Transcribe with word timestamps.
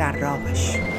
در 0.00 0.12
راهش 0.12 0.89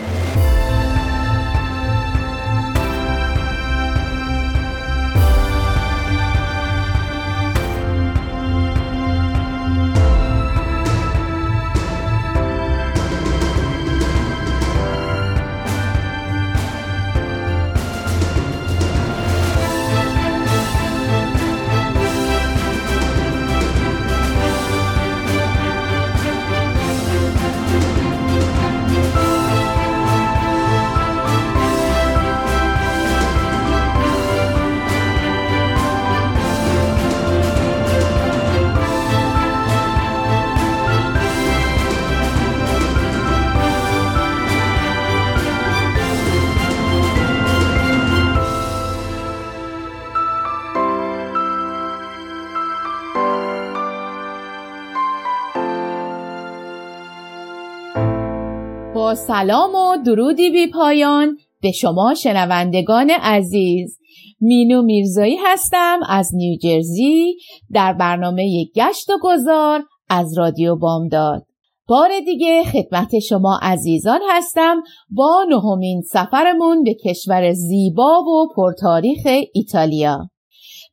سلام 59.28 59.76
و 59.76 59.98
درودی 60.06 60.50
بی 60.50 60.68
پایان 60.68 61.38
به 61.62 61.72
شما 61.72 62.14
شنوندگان 62.14 63.10
عزیز. 63.10 64.00
مینو 64.40 64.82
میرزایی 64.82 65.38
هستم 65.46 66.00
از 66.10 66.32
نیوجرزی 66.34 67.38
در 67.72 67.94
برنامه 67.94 68.66
گشت 68.76 69.10
و 69.10 69.18
گذار 69.22 69.84
از 70.10 70.38
رادیو 70.38 70.76
بامداد. 70.76 71.46
بار 71.88 72.10
دیگه 72.26 72.64
خدمت 72.64 73.20
شما 73.20 73.60
عزیزان 73.62 74.20
هستم 74.30 74.84
با 75.10 75.46
نهمین 75.50 76.02
سفرمون 76.02 76.84
به 76.84 76.94
کشور 76.94 77.54
زیبا 77.54 78.24
و 78.24 78.48
پرتاریخ 78.56 79.28
ایتالیا. 79.54 80.30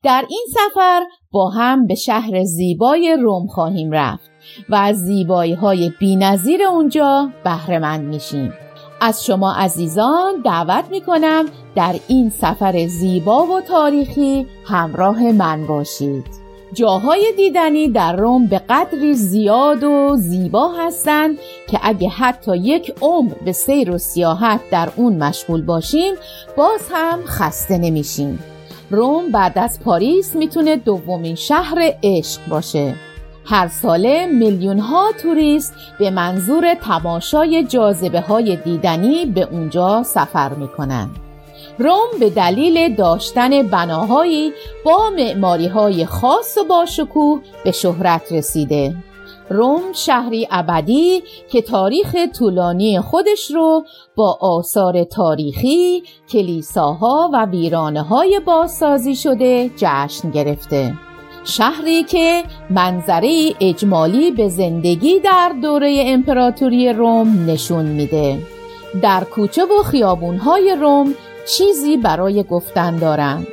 در 0.02 0.24
این 0.30 0.44
سفر 0.54 1.02
با 1.30 1.48
هم 1.48 1.86
به 1.86 1.94
شهر 1.94 2.44
زیبای 2.44 3.16
روم 3.20 3.46
خواهیم 3.46 3.90
رفت. 3.92 4.30
و 4.68 4.74
از 4.74 5.04
زیبایی 5.04 5.54
های 5.54 5.92
بی 5.98 6.16
نظیر 6.16 6.62
اونجا 6.62 7.30
بهرهمند 7.44 8.04
میشیم. 8.04 8.52
از 9.00 9.24
شما 9.24 9.52
عزیزان 9.52 10.32
دعوت 10.44 10.84
می‌کنم 10.90 11.44
در 11.74 11.94
این 12.08 12.30
سفر 12.30 12.86
زیبا 12.86 13.46
و 13.46 13.60
تاریخی 13.60 14.46
همراه 14.64 15.32
من 15.32 15.66
باشید. 15.66 16.24
جاهای 16.72 17.32
دیدنی 17.36 17.88
در 17.88 18.16
روم 18.16 18.46
به 18.46 18.58
قدری 18.58 19.14
زیاد 19.14 19.84
و 19.84 20.16
زیبا 20.16 20.68
هستند 20.68 21.38
که 21.68 21.80
اگه 21.82 22.08
حتی 22.08 22.56
یک 22.56 22.94
عمر 23.00 23.32
به 23.44 23.52
سیر 23.52 23.90
و 23.90 23.98
سیاحت 23.98 24.60
در 24.70 24.88
اون 24.96 25.16
مشغول 25.16 25.62
باشیم 25.62 26.14
باز 26.56 26.80
هم 26.92 27.18
خسته 27.26 27.78
نمیشیم. 27.78 28.38
روم 28.90 29.32
بعد 29.32 29.58
از 29.58 29.80
پاریس 29.80 30.36
می‌تونه 30.36 30.76
دومین 30.76 31.34
شهر 31.34 31.94
عشق 32.02 32.40
باشه. 32.48 32.94
هر 33.50 33.68
ساله 33.68 34.26
میلیون 34.26 34.78
ها 34.78 35.12
توریست 35.22 35.74
به 35.98 36.10
منظور 36.10 36.74
تماشای 36.74 37.64
جاذبه 37.64 38.20
های 38.20 38.56
دیدنی 38.56 39.26
به 39.26 39.42
اونجا 39.42 40.02
سفر 40.02 40.48
می‌کنن 40.54 41.10
روم 41.78 42.08
به 42.20 42.30
دلیل 42.30 42.94
داشتن 42.94 43.62
بناهایی 43.62 44.52
با 44.84 45.10
معماری 45.16 45.66
های 45.66 46.06
خاص 46.06 46.58
و 46.58 46.64
باشکوه 46.64 47.40
به 47.64 47.72
شهرت 47.72 48.32
رسیده. 48.32 48.94
روم 49.50 49.82
شهری 49.92 50.48
ابدی 50.50 51.22
که 51.50 51.62
تاریخ 51.62 52.16
طولانی 52.38 53.00
خودش 53.00 53.50
رو 53.50 53.84
با 54.16 54.38
آثار 54.40 55.04
تاریخی، 55.04 56.02
کلیساها 56.30 57.30
و 57.32 57.46
ویرانه 57.46 58.02
های 58.02 58.40
بازسازی 58.46 59.16
شده 59.16 59.70
جشن 59.76 60.30
گرفته. 60.30 61.07
شهری 61.44 62.02
که 62.02 62.42
منظره 62.70 63.54
اجمالی 63.60 64.30
به 64.30 64.48
زندگی 64.48 65.20
در 65.20 65.52
دوره 65.62 66.04
امپراتوری 66.06 66.92
روم 66.92 67.44
نشون 67.46 67.86
میده 67.86 68.38
در 69.02 69.24
کوچه 69.24 69.64
و 69.64 69.82
خیابونهای 69.82 70.76
روم 70.80 71.14
چیزی 71.56 71.96
برای 71.96 72.42
گفتن 72.42 72.96
دارند 72.96 73.46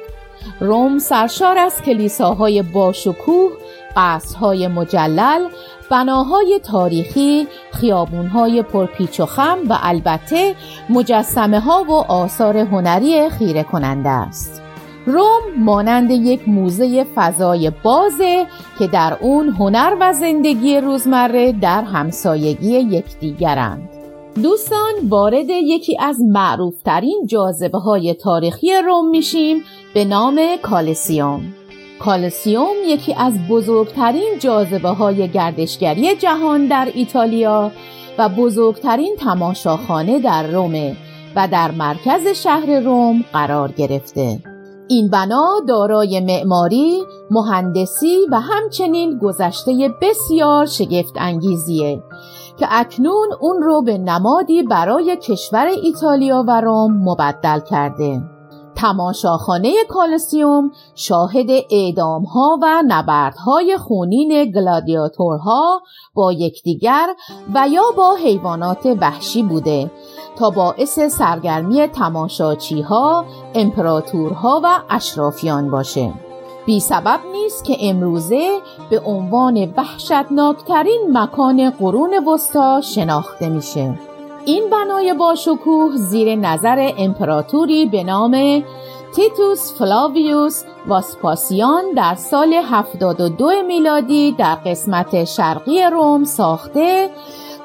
روم 0.59 0.99
سرشار 0.99 1.57
از 1.57 1.81
کلیساهای 1.81 2.61
باشکوه 2.61 3.51
قصرهای 3.95 4.67
مجلل 4.67 5.47
بناهای 5.91 6.59
تاریخی، 6.63 7.47
خیابونهای 7.71 8.61
پرپیچ 8.61 9.19
و 9.19 9.25
خم 9.25 9.57
و 9.69 9.77
البته 9.81 10.55
مجسمه 10.89 11.59
ها 11.59 11.83
و 11.83 11.91
آثار 11.91 12.57
هنری 12.57 13.29
خیره 13.29 13.63
کننده 13.63 14.09
است. 14.09 14.64
روم 15.05 15.41
مانند 15.57 16.11
یک 16.11 16.49
موزه 16.49 17.05
فضای 17.15 17.71
بازه 17.83 18.47
که 18.79 18.87
در 18.87 19.17
اون 19.21 19.49
هنر 19.49 19.97
و 19.99 20.13
زندگی 20.13 20.77
روزمره 20.77 21.51
در 21.51 21.83
همسایگی 21.83 22.79
یکدیگرند. 22.79 23.89
دوستان 24.43 24.93
وارد 25.09 25.49
یکی 25.49 25.97
از 25.99 26.21
معروفترین 26.21 27.25
جاذبه 27.27 27.77
های 27.77 28.13
تاریخی 28.13 28.67
روم 28.85 29.09
میشیم 29.09 29.63
به 29.93 30.05
نام 30.05 30.41
کالسیوم. 30.61 31.41
کالسیوم 31.99 32.75
یکی 32.87 33.13
از 33.13 33.47
بزرگترین 33.49 34.33
جاذبه 34.39 34.89
های 34.89 35.27
گردشگری 35.27 36.15
جهان 36.15 36.67
در 36.67 36.87
ایتالیا 36.93 37.71
و 38.17 38.29
بزرگترین 38.29 39.15
تماشاخانه 39.19 40.19
در 40.19 40.47
رومه 40.47 40.95
و 41.35 41.47
در 41.47 41.71
مرکز 41.71 42.27
شهر 42.27 42.79
روم 42.79 43.23
قرار 43.33 43.71
گرفته. 43.71 44.54
این 44.87 45.09
بنا 45.09 45.59
دارای 45.67 46.19
معماری، 46.19 47.03
مهندسی 47.31 48.17
و 48.31 48.39
همچنین 48.39 49.19
گذشته 49.19 49.89
بسیار 50.01 50.65
شگفت 50.65 51.13
انگیزیه 51.15 52.03
که 52.57 52.67
اکنون 52.69 53.27
اون 53.39 53.61
رو 53.61 53.81
به 53.81 53.97
نمادی 53.97 54.63
برای 54.63 55.17
کشور 55.17 55.65
ایتالیا 55.83 56.43
و 56.47 56.61
روم 56.61 56.93
مبدل 57.03 57.59
کرده. 57.59 58.34
تماشاخانه 58.75 59.73
کالسیوم 59.89 60.71
شاهد 60.95 61.49
اعدام 61.69 62.23
ها 62.23 62.59
و 62.61 62.83
نبردهای 62.87 63.77
خونین 63.77 64.51
گلادیاتورها 64.51 65.81
با 66.13 66.31
یکدیگر 66.31 67.07
و 67.53 67.67
یا 67.67 67.83
با 67.97 68.15
حیوانات 68.15 68.85
وحشی 69.01 69.43
بوده 69.43 69.91
تا 70.35 70.49
باعث 70.49 70.99
سرگرمی 70.99 71.87
تماشاچی 71.87 72.81
ها، 72.81 73.25
امپراتورها 73.55 74.61
و 74.63 74.79
اشرافیان 74.89 75.71
باشه. 75.71 76.13
بی 76.65 76.79
سبب 76.79 77.19
نیست 77.31 77.63
که 77.63 77.77
امروزه 77.79 78.59
به 78.89 78.99
عنوان 78.99 79.73
وحشتناکترین 79.77 81.07
مکان 81.13 81.69
قرون 81.69 82.27
وسطا 82.27 82.81
شناخته 82.81 83.49
میشه. 83.49 83.99
این 84.45 84.69
بنای 84.69 85.13
باشکوه 85.13 85.95
زیر 85.95 86.35
نظر 86.35 86.91
امپراتوری 86.97 87.85
به 87.85 88.03
نام 88.03 88.63
تیتوس 89.15 89.73
فلاویوس 89.77 90.63
واسپاسیان 90.87 91.83
در 91.95 92.15
سال 92.15 92.53
72 92.53 93.51
میلادی 93.67 94.31
در 94.31 94.55
قسمت 94.55 95.23
شرقی 95.23 95.83
روم 95.83 96.23
ساخته 96.23 97.09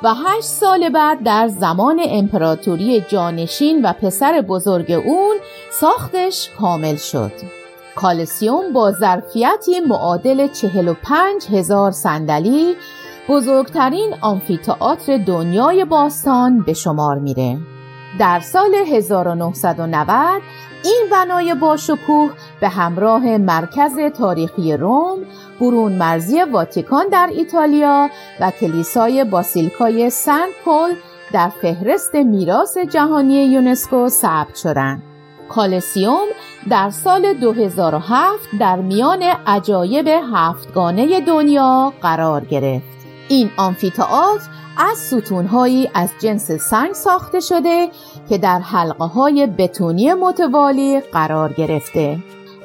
و 0.02 0.14
هشت 0.14 0.44
سال 0.44 0.88
بعد 0.88 1.22
در 1.22 1.48
زمان 1.48 2.00
امپراتوری 2.04 3.04
جانشین 3.08 3.84
و 3.84 3.92
پسر 3.92 4.44
بزرگ 4.48 4.90
اون 4.92 5.36
ساختش 5.80 6.50
کامل 6.60 6.96
شد. 6.96 7.32
کالسیوم 7.96 8.72
با 8.72 8.92
ظرفیتی 8.92 9.80
معادل 9.80 10.48
45 10.48 11.46
هزار 11.46 11.90
صندلی 11.90 12.76
بزرگترین 13.30 14.14
آمفیتئاتر 14.20 15.18
دنیای 15.18 15.84
باستان 15.84 16.60
به 16.60 16.72
شمار 16.72 17.18
میره. 17.18 17.58
در 18.18 18.40
سال 18.40 18.74
1990 18.74 20.42
این 20.84 21.06
بنای 21.12 21.54
باشکوه 21.54 22.30
به 22.60 22.68
همراه 22.68 23.36
مرکز 23.38 23.98
تاریخی 24.18 24.76
روم، 24.76 25.18
برون 25.60 25.92
مرزی 25.92 26.42
واتیکان 26.42 27.08
در 27.08 27.30
ایتالیا 27.32 28.10
و 28.40 28.50
کلیسای 28.50 29.24
باسیلکای 29.24 30.10
سنت 30.10 30.50
پل 30.64 30.94
در 31.32 31.48
فهرست 31.48 32.14
میراث 32.14 32.78
جهانی 32.78 33.44
یونسکو 33.44 34.08
ثبت 34.08 34.56
شدند. 34.56 35.02
کالسیوم 35.48 36.26
در 36.70 36.90
سال 36.90 37.32
2007 37.32 38.48
در 38.60 38.76
میان 38.76 39.22
عجایب 39.46 40.08
هفتگانه 40.34 41.20
دنیا 41.20 41.92
قرار 42.02 42.44
گرفت. 42.44 42.99
این 43.30 43.50
آمفیتئاتر 43.56 44.48
از 44.76 44.98
ستونهایی 44.98 45.90
از 45.94 46.10
جنس 46.20 46.50
سنگ 46.50 46.92
ساخته 46.92 47.40
شده 47.40 47.88
که 48.28 48.38
در 48.38 48.58
حلقه 48.58 49.04
های 49.04 49.46
بتونی 49.46 50.14
متوالی 50.14 51.00
قرار 51.00 51.52
گرفته. 51.52 52.18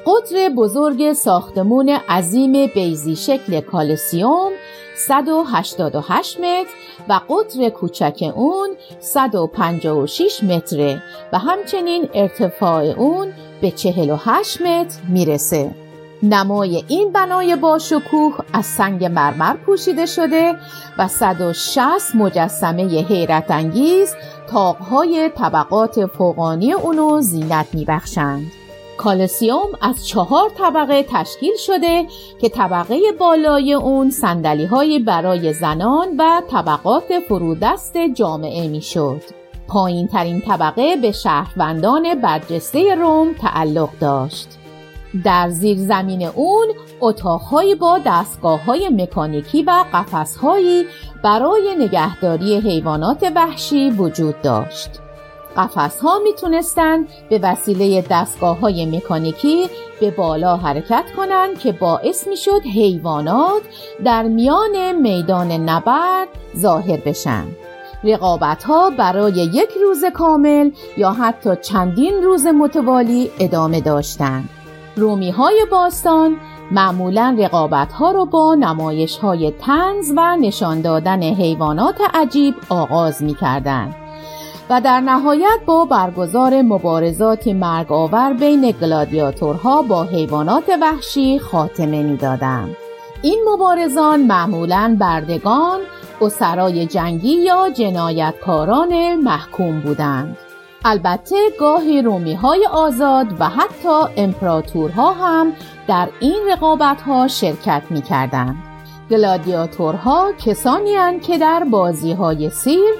قطر 0.06 0.50
بزرگ 0.58 1.14
ساختمون 1.14 1.90
عظیم 1.90 2.68
بیزی 2.68 3.16
شکل 3.16 3.62
کالسیوم 3.62 4.52
188 4.98 6.40
متر 6.40 6.70
و 7.10 7.20
قطر 7.30 7.70
کوچک 7.70 8.34
اون 8.36 8.70
156 9.00 10.44
متره 10.44 11.04
و 11.34 11.40
همچنین 11.40 12.10
ارتفاع 12.14 12.84
اون 12.84 13.34
به 13.62 13.72
48 13.72 14.62
متر 14.62 15.00
می‌رسه. 15.10 15.85
نمای 16.24 16.84
این 16.88 17.12
بنای 17.12 17.56
با 17.56 17.80
شکوه 17.80 18.38
از 18.54 18.66
سنگ 18.66 19.06
مرمر 19.06 19.56
پوشیده 19.56 20.06
شده 20.06 20.56
و 20.98 21.08
160 21.08 22.16
مجسمه 22.16 22.84
حیرت 22.84 23.52
انگیز 23.52 24.16
تاقهای 24.50 25.30
طبقات 25.36 26.06
فوقانی 26.06 26.74
اونو 26.74 27.22
زینت 27.22 27.68
میبخشند. 27.74 28.52
کالسیوم 28.98 29.68
از 29.82 30.08
چهار 30.08 30.50
طبقه 30.58 31.06
تشکیل 31.10 31.56
شده 31.58 32.06
که 32.42 32.50
طبقه 32.50 33.00
بالای 33.20 33.74
اون 33.74 34.10
سندلی 34.10 34.66
های 34.66 35.00
برای 35.00 35.54
زنان 35.54 36.08
و 36.18 36.42
طبقات 36.52 37.20
فرودست 37.28 37.98
جامعه 37.98 38.68
می‌شد. 38.68 39.22
پایین 39.68 40.08
ترین 40.08 40.42
طبقه 40.42 40.96
به 40.96 41.12
شهروندان 41.12 42.22
برجسته 42.22 42.96
روم 42.96 43.34
تعلق 43.34 43.90
داشت. 44.00 44.48
در 45.24 45.50
زیر 45.50 45.78
زمین 45.78 46.24
اون 46.24 46.68
اتاقهایی 47.02 47.76
با 47.76 48.00
دستگاه 48.06 48.64
های 48.64 48.90
مکانیکی 48.90 49.64
و 49.64 49.84
قفسهایی 49.94 50.86
برای 51.24 51.76
نگهداری 51.80 52.56
حیوانات 52.56 53.32
وحشی 53.36 53.90
وجود 53.90 54.42
داشت. 54.42 54.90
قفس 55.58 56.00
ها 56.00 56.20
می‌تونستند 56.24 57.08
به 57.30 57.40
وسیله 57.44 58.06
دستگاه 58.10 58.60
های 58.60 58.86
مکانیکی 58.86 59.68
به 60.00 60.12
بالا 60.12 60.58
حرکت 60.58 61.06
کنند 61.18 61.60
که 61.60 61.72
باعث 61.72 62.28
می‌شد 62.28 62.62
حیوانات 62.74 63.62
در 64.06 64.24
میان 64.24 64.92
میدان 65.02 65.52
نبرد 65.52 66.28
ظاهر 66.58 66.98
بشن. 66.98 67.46
رقابت 68.04 68.64
ها 68.64 68.90
برای 68.90 69.34
یک 69.34 69.70
روز 69.84 70.06
کامل 70.14 70.72
یا 70.98 71.12
حتی 71.12 71.50
چندین 71.62 72.24
روز 72.24 72.48
متوالی 72.48 73.32
ادامه 73.40 73.82
داشتند. 73.82 74.50
رومی 74.98 75.32
های 75.32 75.66
باستان 75.72 76.38
معمولا 76.72 77.36
رقابت 77.40 77.92
ها 77.92 78.12
رو 78.12 78.26
با 78.26 78.56
نمایش 78.56 79.18
های 79.18 79.52
تنز 79.52 80.12
و 80.16 80.36
نشان 80.36 80.82
دادن 80.82 81.24
حیوانات 81.24 81.96
عجیب 82.14 82.56
آغاز 82.70 83.24
می 83.24 83.36
کردن. 83.36 83.96
و 84.70 84.82
در 84.82 85.00
نهایت 85.00 85.60
با 85.66 85.86
برگزار 85.86 86.62
مبارزات 86.62 87.48
مرگ 87.48 87.92
آور 87.92 88.34
بین 88.34 88.72
گلادیاتورها 88.72 89.82
با 89.82 90.04
حیوانات 90.04 90.64
وحشی 90.82 91.40
خاتمه 91.40 92.04
می‌دادند. 92.04 92.76
این 93.22 93.46
مبارزان 93.54 94.22
معمولا 94.22 94.98
بردگان، 95.00 95.80
اسرای 96.22 96.86
جنگی 96.86 97.34
یا 97.34 97.70
جنایتکاران 97.70 99.16
محکوم 99.16 99.80
بودند. 99.80 100.38
البته 100.88 101.36
گاهی 101.60 102.02
رومی 102.02 102.34
های 102.34 102.68
آزاد 102.72 103.28
و 103.40 103.50
حتی 103.50 104.04
امپراتورها 104.18 105.14
هم 105.14 105.54
در 105.88 106.10
این 106.20 106.40
رقابت 106.52 107.02
ها 107.02 107.28
شرکت 107.28 107.84
می 107.90 108.02
کردن. 108.02 108.56
گلادیاتورها 109.10 110.32
کسانی 110.46 110.96
هستند 110.96 111.22
که 111.22 111.38
در 111.38 111.64
بازی 111.64 112.14
های 112.14 112.50
سیرک 112.50 113.00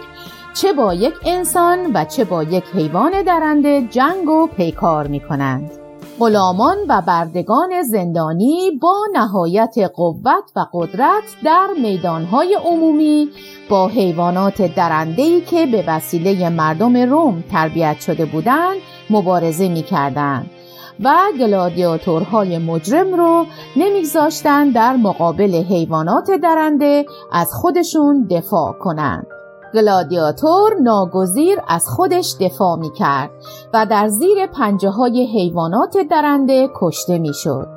چه 0.54 0.74
با 0.74 0.94
یک 0.94 1.14
انسان 1.26 1.92
و 1.94 2.06
چه 2.06 2.24
با 2.24 2.44
یک 2.44 2.64
حیوان 2.74 3.22
درنده 3.22 3.82
جنگ 3.82 4.30
و 4.30 4.48
پیکار 4.48 5.08
می 5.08 5.20
کنند. 5.20 5.85
غلامان 6.20 6.78
و 6.90 7.02
بردگان 7.02 7.84
زندانی 7.84 8.72
با 8.82 8.96
نهایت 9.14 9.76
قوت 9.96 10.52
و 10.56 10.66
قدرت 10.74 11.24
در 11.44 11.68
میدانهای 11.82 12.58
عمومی 12.66 13.30
با 13.70 13.88
حیوانات 13.88 14.76
درندهی 14.76 15.42
که 15.42 15.66
به 15.66 15.84
وسیله 15.88 16.50
مردم 16.50 16.98
روم 16.98 17.44
تربیت 17.52 18.00
شده 18.00 18.26
بودند 18.26 18.78
مبارزه 19.10 19.70
می 19.70 19.84
کردند 19.84 20.50
و 21.04 21.16
گلادیاتورهای 21.40 22.58
مجرم 22.58 23.14
رو 23.14 23.46
نمیگذاشتند 23.76 24.74
در 24.74 24.96
مقابل 24.96 25.56
حیوانات 25.56 26.32
درنده 26.32 27.06
از 27.32 27.54
خودشون 27.54 28.28
دفاع 28.32 28.74
کنند. 28.74 29.28
گلادیاتور 29.76 30.74
ناگزیر 30.82 31.60
از 31.68 31.88
خودش 31.88 32.36
دفاع 32.40 32.76
می 32.76 32.92
کرد 32.94 33.32
و 33.74 33.86
در 33.86 34.08
زیر 34.08 34.48
پنجه 34.48 34.90
های 34.90 35.26
حیوانات 35.26 35.98
درنده 35.98 36.70
کشته 36.76 37.18
می 37.18 37.34
شد 37.34 37.68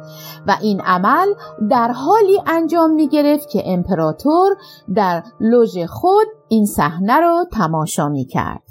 و 0.46 0.56
این 0.62 0.80
عمل 0.80 1.26
در 1.70 1.92
حالی 1.92 2.42
انجام 2.46 2.90
می 2.90 3.08
گرفت 3.08 3.48
که 3.48 3.62
امپراتور 3.66 4.56
در 4.94 5.22
لوژ 5.40 5.78
خود 5.78 6.26
این 6.48 6.66
صحنه 6.66 7.20
را 7.20 7.46
تماشا 7.52 8.08
می 8.08 8.24
کرد. 8.24 8.62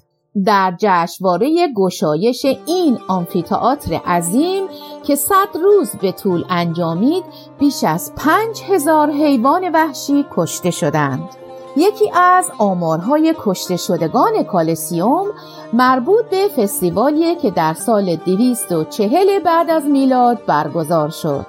در 0.46 0.76
جشنواره 0.80 1.68
گشایش 1.76 2.46
این 2.66 3.00
آمفیتئاتر 3.08 3.94
عظیم 3.94 4.68
که 5.04 5.16
صد 5.16 5.48
روز 5.64 5.92
به 6.02 6.12
طول 6.12 6.46
انجامید 6.50 7.24
بیش 7.60 7.84
از 7.84 8.14
پنج 8.16 8.62
هزار 8.70 9.12
حیوان 9.12 9.72
وحشی 9.74 10.26
کشته 10.32 10.72
شدند. 10.72 11.47
یکی 11.78 12.12
از 12.14 12.52
آمارهای 12.58 13.36
کشته 13.40 13.78
شدگان 13.78 14.44
کالسیوم 14.44 15.26
مربوط 15.74 16.26
به 16.26 16.48
فستیوالیه 16.48 17.36
که 17.36 17.52
در 17.52 17.74
سال 17.74 18.16
240 18.16 19.40
بعد 19.40 19.70
از 19.70 19.86
میلاد 19.86 20.46
برگزار 20.46 21.10
شد. 21.10 21.46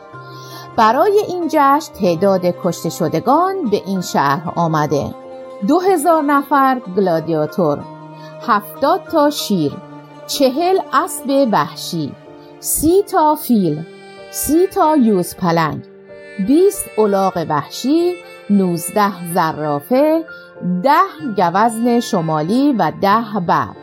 برای 0.76 1.20
این 1.28 1.48
جشن 1.48 1.92
تعداد 2.00 2.40
کشته 2.64 2.90
شدگان 2.90 3.64
به 3.70 3.82
این 3.86 4.00
شهر 4.00 4.52
آمده. 4.56 5.14
دو 5.68 5.80
هزار 5.80 6.22
نفر 6.22 6.80
گلادیاتور، 6.96 7.78
هفتاد 8.46 9.00
تا 9.12 9.30
شیر، 9.30 9.72
چهل 10.26 10.78
اسب 10.92 11.48
وحشی، 11.52 12.12
سی 12.60 13.02
تا 13.02 13.34
فیل، 13.34 13.84
سی 14.30 14.66
تا 14.66 14.96
یوز 14.96 15.36
پلنگ، 15.36 15.82
بیست 16.46 16.84
الاغ 16.98 17.46
وحشی، 17.48 18.14
19 18.50 19.32
زرافه، 19.34 20.24
ده 20.82 21.00
گوزن 21.36 22.00
شمالی 22.00 22.72
و 22.72 22.92
ده 23.00 23.40
ببر 23.48 23.76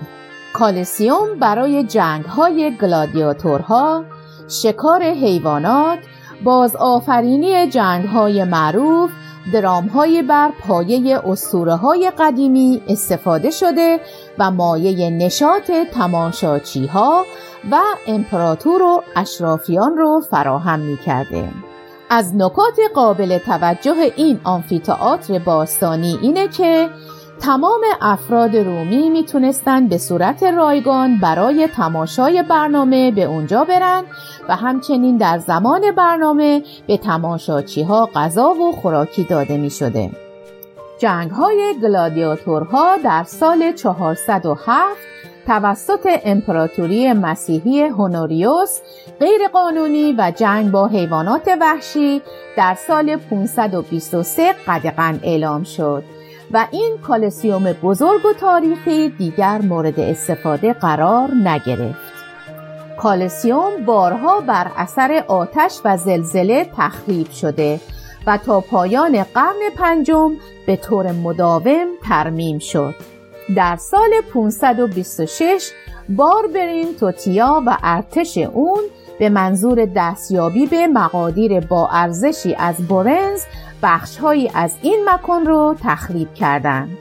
کلوسیوم 0.53 1.39
برای 1.39 1.83
جنگ 1.83 2.25
های 2.25 2.77
گلادیاتورها، 2.81 4.03
شکار 4.47 5.03
حیوانات، 5.03 5.99
بازآفرینی 6.43 7.67
جنگ 7.67 8.05
های 8.05 8.43
معروف، 8.43 9.11
درام 9.53 9.87
های 9.87 10.21
بر 10.21 10.51
پایه 10.67 11.19
اسطوره 11.29 11.75
های 11.75 12.11
قدیمی 12.19 12.81
استفاده 12.87 13.49
شده 13.49 13.99
و 14.39 14.51
مایه 14.51 15.09
نشاط 15.09 15.71
تماشاچی 15.93 16.85
ها 16.85 17.25
و 17.71 17.79
امپراتور 18.07 18.81
و 18.81 19.03
اشرافیان 19.15 19.97
رو 19.97 20.21
فراهم 20.31 20.79
می 20.79 20.97
کرده. 20.97 21.64
از 22.09 22.35
نکات 22.35 22.79
قابل 22.95 23.37
توجه 23.37 24.11
این 24.15 24.39
آمفیتئاتر 24.43 25.39
باستانی 25.39 26.19
اینه 26.21 26.47
که 26.47 26.89
تمام 27.41 27.81
افراد 28.01 28.55
رومی 28.55 29.09
می‌تونستند 29.09 29.89
به 29.89 29.97
صورت 29.97 30.43
رایگان 30.43 31.19
برای 31.19 31.67
تماشای 31.67 32.43
برنامه 32.43 33.11
به 33.11 33.23
اونجا 33.23 33.63
برن 33.63 34.03
و 34.49 34.55
همچنین 34.55 35.17
در 35.17 35.39
زمان 35.39 35.81
برنامه 35.97 36.63
به 36.87 36.97
تماشاچی 36.97 37.83
ها 37.83 38.09
غذا 38.15 38.49
و 38.49 38.71
خوراکی 38.71 39.23
داده 39.23 39.57
می 39.57 39.69
شده. 39.69 40.11
جنگ 40.99 41.31
های 41.31 41.75
گلادیاتورها 41.83 42.97
در 42.97 43.23
سال 43.23 43.71
407 43.71 45.14
توسط 45.47 46.07
امپراتوری 46.23 47.13
مسیحی 47.13 47.81
هونوریوس 47.81 48.79
غیرقانونی 49.19 50.15
و 50.17 50.31
جنگ 50.35 50.71
با 50.71 50.87
حیوانات 50.87 51.47
وحشی 51.61 52.21
در 52.57 52.75
سال 52.87 53.15
523 53.15 54.53
قدغن 54.67 55.19
اعلام 55.23 55.63
شد 55.63 56.03
و 56.51 56.67
این 56.71 56.97
کالسیوم 57.07 57.73
بزرگ 57.83 58.25
و 58.25 58.33
تاریخی 58.33 59.09
دیگر 59.09 59.61
مورد 59.61 59.99
استفاده 59.99 60.73
قرار 60.73 61.29
نگرفت. 61.43 62.15
کالسیوم 62.97 63.85
بارها 63.85 64.39
بر 64.39 64.71
اثر 64.77 65.23
آتش 65.27 65.79
و 65.85 65.97
زلزله 65.97 66.69
تخریب 66.77 67.31
شده 67.31 67.79
و 68.27 68.37
تا 68.37 68.59
پایان 68.59 69.23
قرن 69.23 69.69
پنجم 69.77 70.31
به 70.67 70.75
طور 70.75 71.11
مداوم 71.11 71.87
ترمیم 72.09 72.59
شد. 72.59 73.14
در 73.55 73.75
سال 73.75 74.09
526 74.33 75.71
باربرین 76.09 76.95
توتیا 76.99 77.63
و 77.65 77.77
ارتش 77.83 78.37
اون 78.37 78.83
به 79.19 79.29
منظور 79.29 79.85
دستیابی 79.95 80.65
به 80.65 80.87
مقادیر 80.87 81.59
با 81.59 81.89
ارزشی 81.91 82.55
از 82.55 82.75
بورنز 82.87 83.43
بخشهایی 83.83 84.51
از 84.53 84.75
این 84.81 85.09
مکان 85.09 85.45
رو 85.45 85.75
تخریب 85.83 86.33
کردند. 86.33 86.97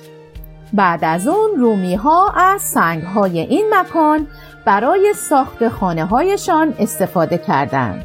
بعد 0.73 1.05
از 1.05 1.29
اون 1.29 1.51
رومی 1.57 1.95
ها 1.95 2.31
از 2.31 2.63
سنگ 2.63 3.03
های 3.03 3.41
این 3.41 3.75
مکان 3.75 4.27
برای 4.65 5.13
ساخت 5.17 5.69
خانه 5.69 6.05
هایشان 6.05 6.75
استفاده 6.79 7.39
کردند. 7.39 8.05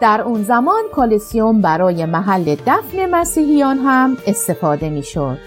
در 0.00 0.20
اون 0.20 0.42
زمان 0.42 0.82
کالسیوم 0.94 1.60
برای 1.60 2.04
محل 2.04 2.54
دفن 2.66 3.10
مسیحیان 3.10 3.78
هم 3.78 4.16
استفاده 4.26 4.90
می 4.90 5.02
شد. 5.02 5.38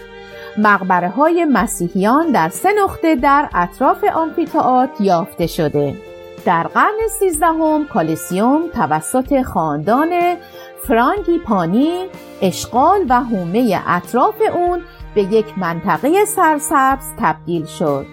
مقبره 0.58 1.08
های 1.08 1.44
مسیحیان 1.44 2.32
در 2.32 2.48
سه 2.48 2.68
نقطه 2.84 3.16
در 3.16 3.48
اطراف 3.54 4.04
آمفیتئاتر 4.14 5.04
یافته 5.04 5.46
شده. 5.46 5.94
در 6.44 6.62
قرن 6.62 7.08
سیزدهم 7.18 7.86
کالسیوم 7.86 8.62
توسط 8.74 9.42
خاندان 9.42 10.36
فرانگیپانی 10.82 12.06
اشغال 12.42 13.00
و 13.08 13.20
حومه 13.20 13.80
اطراف 13.86 14.34
اون 14.54 14.80
به 15.14 15.22
یک 15.22 15.58
منطقه 15.58 16.24
سرسبز 16.24 17.12
تبدیل 17.18 17.66
شد. 17.66 18.06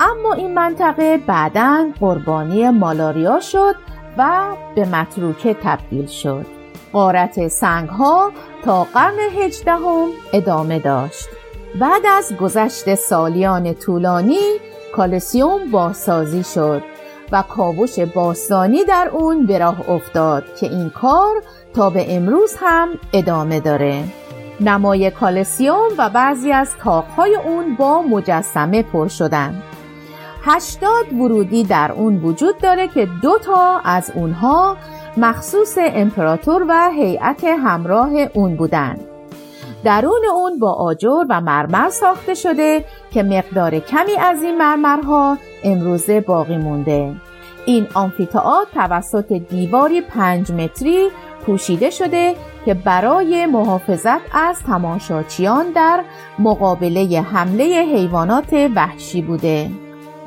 اما 0.00 0.32
این 0.32 0.54
منطقه 0.54 1.16
بعدا 1.26 1.86
قربانی 2.00 2.70
مالاریا 2.70 3.40
شد 3.40 3.74
و 4.18 4.46
به 4.74 4.84
متروکه 4.84 5.54
تبدیل 5.54 6.06
شد. 6.06 6.46
قارت 6.92 7.48
سنگ 7.48 7.88
ها 7.88 8.32
تا 8.64 8.84
قرن 8.84 9.18
هجدهم 9.36 10.08
ادامه 10.32 10.78
داشت. 10.78 11.37
بعد 11.74 12.02
از 12.06 12.32
گذشت 12.36 12.94
سالیان 12.94 13.74
طولانی 13.74 14.40
کالسیوم 14.94 15.70
بازسازی 15.70 16.44
شد 16.44 16.82
و 17.32 17.42
کاوش 17.42 17.98
باستانی 17.98 18.84
در 18.84 19.10
اون 19.12 19.46
به 19.46 19.58
راه 19.58 19.90
افتاد 19.90 20.44
که 20.60 20.66
این 20.66 20.90
کار 20.90 21.42
تا 21.74 21.90
به 21.90 22.16
امروز 22.16 22.56
هم 22.60 22.88
ادامه 23.12 23.60
داره 23.60 24.04
نمای 24.60 25.10
کالسیوم 25.10 25.88
و 25.98 26.10
بعضی 26.10 26.52
از 26.52 26.76
تاقهای 26.76 27.34
اون 27.34 27.76
با 27.76 28.02
مجسمه 28.02 28.82
پر 28.82 29.08
شدن 29.08 29.62
هشتاد 30.44 31.12
ورودی 31.12 31.64
در 31.64 31.92
اون 31.92 32.16
وجود 32.16 32.58
داره 32.58 32.88
که 32.88 33.08
دو 33.22 33.38
تا 33.38 33.80
از 33.84 34.12
اونها 34.14 34.76
مخصوص 35.16 35.78
امپراتور 35.78 36.64
و 36.68 36.90
هیئت 36.90 37.44
همراه 37.44 38.12
اون 38.34 38.56
بودند. 38.56 39.17
درون 39.84 40.22
اون 40.34 40.58
با 40.58 40.72
آجر 40.72 41.24
و 41.30 41.40
مرمر 41.40 41.88
ساخته 41.88 42.34
شده 42.34 42.84
که 43.10 43.22
مقدار 43.22 43.78
کمی 43.78 44.16
از 44.20 44.42
این 44.42 44.58
مرمرها 44.58 45.38
امروزه 45.64 46.20
باقی 46.20 46.56
مونده. 46.56 47.14
این 47.66 47.86
آمفیتئاتر 47.94 48.70
توسط 48.74 49.32
دیواری 49.32 50.00
پنج 50.00 50.52
متری 50.52 51.08
پوشیده 51.46 51.90
شده 51.90 52.34
که 52.64 52.74
برای 52.74 53.46
محافظت 53.46 54.20
از 54.32 54.62
تماشاچیان 54.62 55.70
در 55.70 56.04
مقابله 56.38 57.20
حمله 57.20 57.64
حیوانات 57.64 58.52
وحشی 58.76 59.22
بوده. 59.22 59.70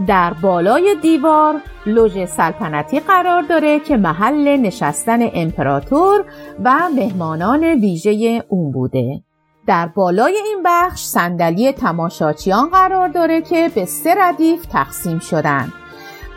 در 0.08 0.34
بالای 0.42 0.96
دیوار 1.02 1.56
لوژ 1.86 2.26
سلطنتی 2.26 3.00
قرار 3.00 3.42
داره 3.42 3.80
که 3.80 3.98
محل 3.98 4.58
نشستن 4.58 5.20
امپراتور 5.34 6.26
و 6.64 6.90
مهمانان 6.96 7.64
ویژه 7.64 8.44
اون 8.50 8.72
بوده. 8.72 9.22
در 9.68 9.88
بالای 9.88 10.38
این 10.38 10.62
بخش 10.66 11.04
صندلی 11.04 11.72
تماشاچیان 11.72 12.70
قرار 12.70 13.08
داره 13.08 13.42
که 13.42 13.72
به 13.76 13.86
سه 13.86 14.16
ردیف 14.18 14.66
تقسیم 14.66 15.20
شدن. 15.20 15.74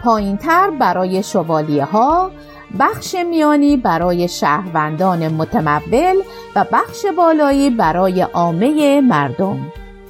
پایینتر 0.05 0.71
برای 0.71 1.23
شوالیه 1.23 1.85
ها، 1.85 2.31
بخش 2.79 3.15
میانی 3.15 3.77
برای 3.77 4.29
شهروندان 4.29 5.29
متمول 5.29 6.23
و 6.57 6.65
بخش 6.73 7.07
بالایی 7.17 7.71
برای 7.71 8.23
عامه 8.23 9.01
مردم. 9.01 9.59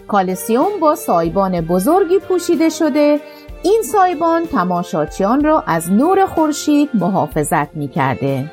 کالسیوم 0.09 0.81
با 0.81 0.95
سایبان 0.95 1.61
بزرگی 1.61 2.19
پوشیده 2.19 2.69
شده 2.69 3.21
این 3.63 3.83
سایبان 3.83 4.47
تماشاچیان 4.47 5.45
را 5.45 5.65
از 5.67 5.93
نور 5.93 6.27
خورشید 6.27 6.91
محافظت 6.95 7.77
می 7.77 7.89
کرده. 7.89 8.51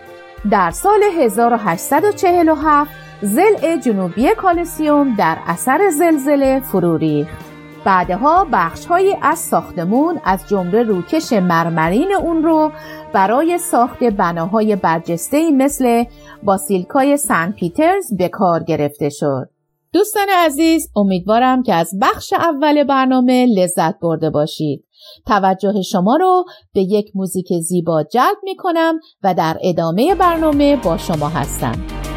در 0.52 0.72
سال 0.72 1.04
1847 1.20 2.92
زل 3.22 3.80
جنوبی 3.80 4.30
کالسیوم 4.38 5.16
در 5.16 5.38
اثر 5.48 5.90
زلزله 5.90 6.60
فرو 6.60 6.98
ریخت. 6.98 7.52
بعدها 7.86 8.48
بخشهایی 8.54 9.16
از 9.22 9.40
ساختمون 9.40 10.22
از 10.24 10.50
جمله 10.50 10.84
روکش 10.84 11.34
مرمرین 11.34 12.12
اون 12.22 12.44
رو 12.44 12.72
برای 13.14 13.58
ساخت 13.58 14.04
بناهای 14.04 14.76
برجسته 14.76 15.52
مثل 15.52 16.04
باسیلکای 16.44 17.18
سن 17.18 17.52
پیترز 17.52 18.18
به 18.18 18.30
کار 18.30 18.64
گرفته 18.64 19.10
شد. 19.10 19.50
دوستان 19.94 20.28
عزیز 20.46 20.90
امیدوارم 20.96 21.64
که 21.64 21.74
از 21.74 21.94
بخش 22.02 22.34
اول 22.34 22.84
برنامه 22.84 23.46
لذت 23.58 24.00
برده 24.00 24.30
باشید. 24.30 24.86
توجه 25.28 25.82
شما 25.82 26.16
رو 26.16 26.46
به 26.74 26.82
یک 26.82 27.12
موزیک 27.16 27.48
زیبا 27.62 28.04
جلب 28.04 28.38
می 28.44 28.56
کنم 28.56 29.00
و 29.24 29.34
در 29.34 29.58
ادامه 29.64 30.16
برنامه 30.16 30.76
با 30.76 30.98
شما 30.98 31.30
هستم. 31.30 32.11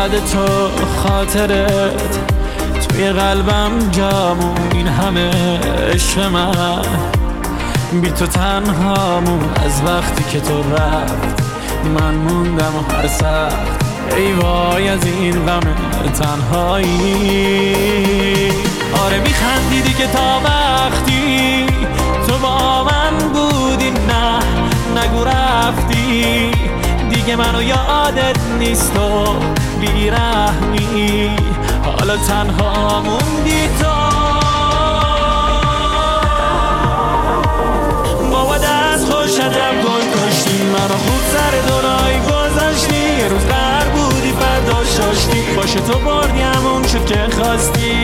بعد 0.00 0.24
تو 0.24 0.46
خاطرت 1.02 2.18
توی 2.88 3.12
قلبم 3.12 3.90
جامون 3.92 4.56
این 4.72 4.86
همه 4.86 5.30
عشق 5.94 6.18
من. 6.20 6.82
بی 8.02 8.10
تو 8.10 8.26
تنهامون 8.26 9.40
از 9.64 9.82
وقتی 9.86 10.24
که 10.32 10.40
تو 10.40 10.62
رفت 10.72 11.42
من 11.94 12.14
موندم 12.14 12.76
و 12.76 12.92
هر 12.92 13.06
سخت. 13.06 13.84
ای 14.16 14.32
وای 14.32 14.88
از 14.88 15.06
این 15.06 15.46
غم 15.46 15.60
تنهایی. 16.20 17.74
آره 19.04 19.20
میخندیدی 19.20 19.92
که 19.92 20.06
تا 20.06 20.40
وقتی 20.44 21.66
تو 22.26 22.38
با 22.38 22.84
من 22.84 23.18
بودی 23.32 23.90
نه 23.90 24.38
نگو 25.02 25.24
رفتی. 25.24 26.50
دیگه 27.10 27.36
منو 27.36 27.62
یادت 27.62 28.38
نیست 28.58 28.96
و 28.96 29.24
بیرحمی. 29.80 31.36
حالا 31.84 32.16
تنها 32.16 33.00
موندی 33.00 33.68
تو. 33.80 34.00
با 38.30 38.56
دست 38.56 39.12
خوش 39.12 39.40
عجب 39.40 39.74
گل 39.82 40.04
کشتی. 40.14 40.62
منو 40.62 40.96
خوب 40.96 41.22
سر 41.32 41.54
دورای 41.68 42.18
گذاشتی. 42.20 43.28
روز 43.30 43.44
قرار 43.44 43.88
بودی 43.88 44.32
فردا 44.32 44.84
شاشتی 44.84 45.42
باشه 45.56 45.80
تو 45.80 45.98
بردی 45.98 46.40
همون 46.40 46.86
شد 46.86 47.04
که 47.06 47.28
خواستی. 47.36 48.00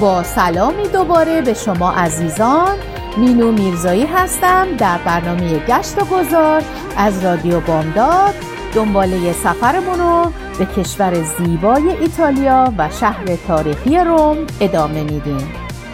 با 0.00 0.22
سلامی 0.22 0.88
دوباره 0.88 1.40
به 1.42 1.54
شما 1.54 1.92
عزیزان 1.92 2.76
مینو 3.16 3.52
میرزایی 3.52 4.06
هستم 4.06 4.66
در 4.78 4.98
برنامه 4.98 5.58
گشت 5.58 6.02
و 6.02 6.04
گذار 6.04 6.62
از 6.96 7.24
رادیو 7.24 7.60
بامداد. 7.60 8.34
دنباله 8.74 9.32
سفرمون 9.32 9.98
رو 9.98 10.32
به 10.58 10.66
کشور 10.66 11.22
زیبای 11.22 11.90
ایتالیا 12.00 12.72
و 12.78 12.88
شهر 13.00 13.36
تاریخی 13.48 13.98
روم 13.98 14.36
ادامه 14.60 15.02
میدیم. 15.02 15.52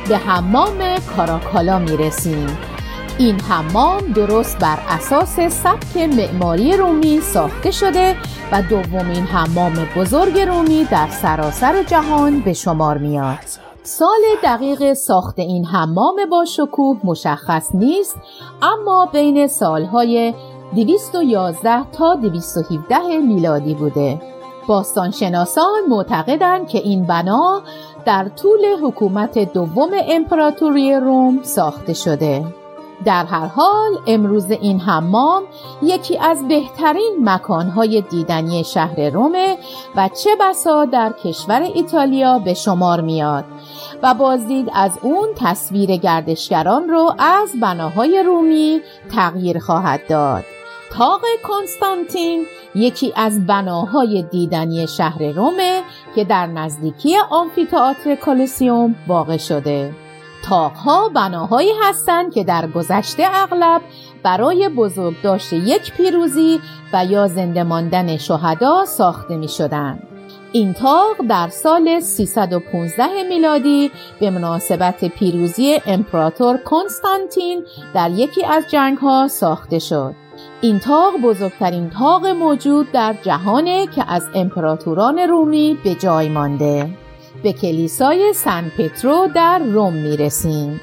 به 0.08 0.16
حمام 0.16 0.78
کاراکالا 1.16 1.78
می‌رسیم. 1.78 2.58
این 3.18 3.40
حمام 3.40 4.00
درست 4.00 4.58
بر 4.58 4.78
اساس 4.88 5.40
سبک 5.40 5.96
معماری 5.96 6.76
رومی 6.76 7.20
ساخته 7.20 7.70
شده 7.70 8.16
و 8.52 8.62
دومین 8.62 9.24
حمام 9.26 9.74
بزرگ 9.96 10.38
رومی 10.40 10.84
در 10.84 11.08
سراسر 11.22 11.82
جهان 11.82 12.40
به 12.40 12.52
شمار 12.52 12.98
میاد. 12.98 13.73
سال 13.86 14.20
دقیق 14.42 14.92
ساخت 14.92 15.38
این 15.38 15.64
حمام 15.64 16.16
با 16.30 16.44
شکوه 16.44 16.96
مشخص 17.04 17.74
نیست 17.74 18.16
اما 18.62 19.08
بین 19.12 19.46
سالهای 19.46 20.34
211 20.74 21.90
تا 21.90 22.14
217 22.14 23.18
میلادی 23.18 23.74
بوده. 23.74 24.22
باستانشناسان 24.66 25.80
معتقدند 25.88 26.68
که 26.68 26.78
این 26.78 27.04
بنا 27.04 27.62
در 28.06 28.28
طول 28.28 28.64
حکومت 28.82 29.52
دوم 29.52 29.90
امپراتوری 30.08 30.94
روم 30.94 31.42
ساخته 31.42 31.92
شده. 31.92 32.44
در 33.04 33.24
هر 33.24 33.46
حال 33.46 33.92
امروز 34.06 34.50
این 34.50 34.80
حمام 34.80 35.42
یکی 35.82 36.18
از 36.18 36.48
بهترین 36.48 37.16
مکانهای 37.24 38.00
دیدنی 38.00 38.64
شهر 38.64 39.10
رومه 39.10 39.58
و 39.96 40.08
چه 40.08 40.30
بسا 40.40 40.84
در 40.84 41.12
کشور 41.24 41.62
ایتالیا 41.62 42.38
به 42.38 42.54
شمار 42.54 43.00
میاد 43.00 43.44
و 44.02 44.14
بازدید 44.14 44.70
از 44.74 44.98
اون 45.02 45.28
تصویر 45.36 45.96
گردشگران 45.96 46.88
رو 46.88 47.14
از 47.18 47.60
بناهای 47.60 48.22
رومی 48.26 48.80
تغییر 49.14 49.58
خواهد 49.58 50.00
داد. 50.08 50.44
تاق 50.92 51.20
کنستانتین 51.42 52.46
یکی 52.74 53.12
از 53.16 53.46
بناهای 53.46 54.22
دیدنی 54.22 54.86
شهر 54.86 55.22
رومه 55.22 55.82
که 56.14 56.24
در 56.24 56.46
نزدیکی 56.46 57.16
آمفیتئاتر 57.30 58.14
کولوسیوم 58.14 58.94
واقع 59.06 59.36
شده. 59.36 60.03
تاقها 60.48 61.08
بناهایی 61.08 61.70
هستند 61.82 62.34
که 62.34 62.44
در 62.44 62.66
گذشته 62.66 63.24
اغلب 63.32 63.82
برای 64.22 64.68
بزرگداشت 64.68 65.52
یک 65.52 65.92
پیروزی 65.92 66.60
و 66.92 67.04
یا 67.04 67.28
زنده 67.28 67.62
ماندن 67.62 68.16
شهدا 68.16 68.84
ساخته 68.84 69.36
می 69.36 69.48
شدن. 69.48 69.98
این 70.52 70.72
تاق 70.72 71.16
در 71.28 71.48
سال 71.48 72.00
315 72.00 73.22
میلادی 73.28 73.90
به 74.20 74.30
مناسبت 74.30 75.04
پیروزی 75.04 75.80
امپراتور 75.86 76.56
کنستانتین 76.56 77.64
در 77.94 78.10
یکی 78.10 78.44
از 78.44 78.64
جنگ 78.70 78.98
ها 78.98 79.28
ساخته 79.28 79.78
شد. 79.78 80.14
این 80.60 80.78
تاق 80.78 81.20
بزرگترین 81.22 81.90
تاق 81.90 82.26
موجود 82.26 82.92
در 82.92 83.14
جهانه 83.22 83.86
که 83.86 84.04
از 84.08 84.28
امپراتوران 84.34 85.18
رومی 85.18 85.78
به 85.84 85.94
جای 85.94 86.28
مانده. 86.28 87.03
به 87.44 87.52
کلیسای 87.52 88.32
سن 88.32 88.72
پترو 88.78 89.28
در 89.34 89.58
روم 89.58 89.92
می 89.92 90.16
رسیم. 90.16 90.80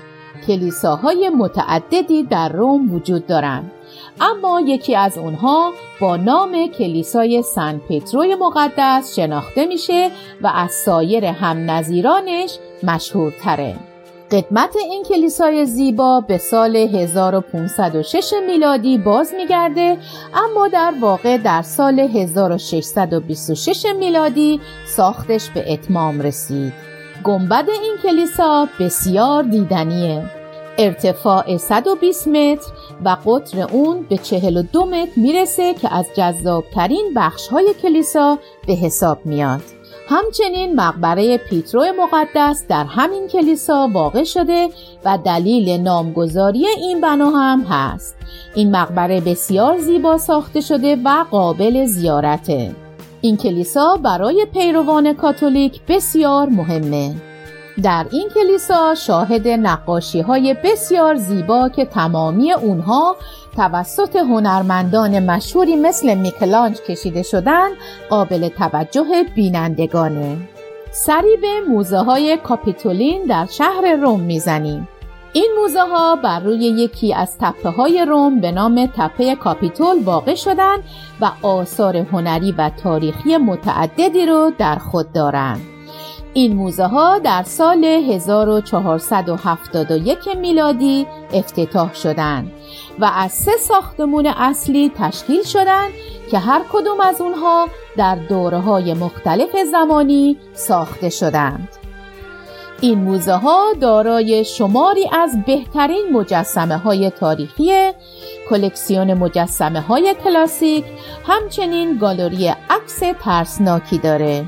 کلیساهای 0.47 1.29
متعددی 1.29 2.23
در 2.23 2.49
روم 2.49 2.93
وجود 2.93 3.27
دارند. 3.27 3.71
اما 4.19 4.61
یکی 4.61 4.95
از 4.95 5.17
اونها 5.17 5.71
با 6.01 6.17
نام 6.17 6.67
کلیسای 6.67 7.41
سن 7.41 7.81
پتروی 7.89 8.35
مقدس 8.35 9.15
شناخته 9.15 9.65
میشه 9.65 10.11
و 10.41 10.51
از 10.55 10.71
سایر 10.71 11.25
هم 11.25 11.71
نظیرانش 11.71 12.57
مشهورتره. 12.83 13.90
قدمت 14.31 14.75
این 14.75 15.03
کلیسای 15.03 15.65
زیبا 15.65 16.21
به 16.27 16.37
سال 16.37 16.75
1506 16.75 18.33
میلادی 18.47 18.97
باز 18.97 19.33
میگرده 19.37 19.97
اما 20.33 20.67
در 20.67 20.93
واقع 21.01 21.37
در 21.37 21.61
سال 21.61 21.99
1626 21.99 23.85
میلادی 23.99 24.59
ساختش 24.87 25.49
به 25.49 25.73
اتمام 25.73 26.21
رسید. 26.21 26.73
گنبد 27.23 27.69
این 27.69 27.95
کلیسا 28.03 28.67
بسیار 28.79 29.43
دیدنیه. 29.43 30.23
ارتفاع 30.77 31.57
120 31.57 32.27
متر 32.27 32.71
و 33.05 33.17
قطر 33.25 33.67
اون 33.71 34.05
به 34.09 34.17
42 34.17 34.85
متر 34.85 35.11
می‌رسه 35.15 35.73
که 35.73 35.93
از 35.93 36.05
جذابترین 36.17 37.11
بخش 37.15 37.47
های 37.47 37.73
کلیسا 37.81 38.37
به 38.67 38.73
حساب 38.73 39.25
میاد. 39.25 39.80
همچنین 40.11 40.75
مقبره 40.75 41.37
پیترو 41.37 41.85
مقدس 41.99 42.65
در 42.67 42.83
همین 42.83 43.27
کلیسا 43.27 43.89
واقع 43.93 44.23
شده 44.23 44.69
و 45.05 45.17
دلیل 45.25 45.81
نامگذاری 45.81 46.67
این 46.67 47.01
بنا 47.01 47.29
هم 47.29 47.61
هست. 47.61 48.15
این 48.55 48.75
مقبره 48.75 49.21
بسیار 49.21 49.77
زیبا 49.77 50.17
ساخته 50.17 50.61
شده 50.61 50.97
و 51.05 51.25
قابل 51.31 51.85
زیارته. 51.85 52.75
این 53.21 53.37
کلیسا 53.37 53.99
برای 54.03 54.47
پیروان 54.53 55.13
کاتولیک 55.13 55.81
بسیار 55.87 56.49
مهمه. 56.49 57.15
در 57.83 58.05
این 58.11 58.29
کلیسا 58.35 58.95
شاهد 58.95 59.47
نقاشی 59.47 60.21
های 60.21 60.55
بسیار 60.63 61.15
زیبا 61.15 61.69
که 61.69 61.85
تمامی 61.85 62.51
اونها 62.51 63.15
توسط 63.55 64.15
هنرمندان 64.15 65.19
مشهوری 65.19 65.75
مثل 65.75 66.15
میکلانج 66.15 66.77
کشیده 66.81 67.23
شدن 67.23 67.69
قابل 68.09 68.49
توجه 68.49 69.25
بینندگانه 69.35 70.37
سری 70.91 71.37
به 71.41 71.61
موزه 71.69 71.97
های 71.97 72.37
کاپیتولین 72.43 73.25
در 73.25 73.45
شهر 73.45 73.95
روم 74.01 74.19
می‌زنیم 74.19 74.87
این 75.33 75.51
موزه 75.61 75.81
ها 75.81 76.15
بر 76.15 76.39
روی 76.39 76.57
یکی 76.57 77.13
از 77.13 77.37
تپه 77.37 77.69
های 77.69 78.05
روم 78.05 78.39
به 78.39 78.51
نام 78.51 78.85
تپه 78.85 79.35
کاپیتول 79.35 80.03
واقع 80.03 80.35
شدن 80.35 80.77
و 81.21 81.31
آثار 81.41 81.97
هنری 81.97 82.51
و 82.51 82.69
تاریخی 82.83 83.37
متعددی 83.37 84.25
رو 84.25 84.51
در 84.57 84.75
خود 84.75 85.13
دارند. 85.13 85.70
این 86.33 86.55
موزه 86.55 86.85
ها 86.85 87.19
در 87.19 87.43
سال 87.43 87.83
1471 87.83 90.17
میلادی 90.37 91.07
افتتاح 91.33 91.93
شدند 91.93 92.51
و 92.99 93.11
از 93.15 93.31
سه 93.31 93.51
ساختمون 93.59 94.25
اصلی 94.25 94.91
تشکیل 94.97 95.43
شدند 95.43 95.91
که 96.31 96.39
هر 96.39 96.61
کدوم 96.73 96.99
از 96.99 97.21
اونها 97.21 97.67
در 97.97 98.15
دوره 98.15 98.57
های 98.57 98.93
مختلف 98.93 99.49
زمانی 99.71 100.37
ساخته 100.53 101.09
شدند. 101.09 101.69
این 102.81 102.99
موزه 102.99 103.33
ها 103.33 103.73
دارای 103.81 104.45
شماری 104.45 105.09
از 105.11 105.37
بهترین 105.45 106.05
مجسمه 106.11 106.77
های 106.77 107.09
تاریخی، 107.09 107.91
کلکسیون 108.49 109.13
مجسمه 109.13 109.81
های 109.81 110.15
کلاسیک، 110.23 110.85
همچنین 111.25 111.97
گالری 111.97 112.47
عکس 112.47 112.99
ترسناکی 113.23 113.97
داره. 113.97 114.45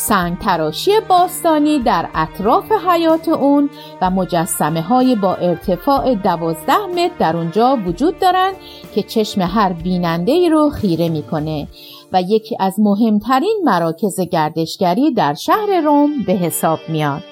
سنگ 0.00 0.38
تراشی 0.38 0.90
باستانی 1.08 1.78
در 1.78 2.08
اطراف 2.14 2.72
حیات 2.72 3.28
اون 3.28 3.70
و 4.02 4.10
مجسمه 4.10 4.82
های 4.82 5.14
با 5.14 5.34
ارتفاع 5.34 6.14
دوازده 6.14 6.86
متر 6.86 7.14
در 7.18 7.36
اونجا 7.36 7.78
وجود 7.86 8.18
دارند 8.18 8.54
که 8.94 9.02
چشم 9.02 9.40
هر 9.40 9.72
بیننده 9.72 10.32
ای 10.32 10.48
رو 10.48 10.70
خیره 10.70 11.08
می‌کنه 11.08 11.68
و 12.12 12.22
یکی 12.22 12.56
از 12.60 12.74
مهمترین 12.78 13.60
مراکز 13.64 14.20
گردشگری 14.20 15.10
در 15.10 15.34
شهر 15.34 15.80
روم 15.84 16.10
به 16.26 16.32
حساب 16.32 16.78
میاد. 16.88 17.22